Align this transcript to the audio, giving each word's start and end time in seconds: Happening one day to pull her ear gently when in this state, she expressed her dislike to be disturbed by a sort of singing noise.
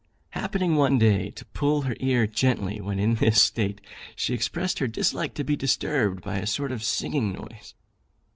Happening 0.31 0.77
one 0.77 0.97
day 0.97 1.29
to 1.29 1.45
pull 1.45 1.83
her 1.83 1.95
ear 1.99 2.25
gently 2.25 2.81
when 2.81 2.97
in 2.97 3.13
this 3.13 3.39
state, 3.39 3.79
she 4.15 4.33
expressed 4.33 4.79
her 4.79 4.87
dislike 4.87 5.35
to 5.35 5.43
be 5.43 5.55
disturbed 5.55 6.23
by 6.23 6.37
a 6.39 6.47
sort 6.47 6.71
of 6.71 6.83
singing 6.83 7.33
noise. 7.33 7.75